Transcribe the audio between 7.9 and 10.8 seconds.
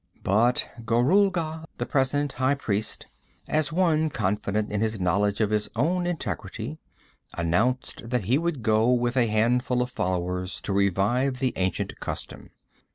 that he would go with a handful of followers to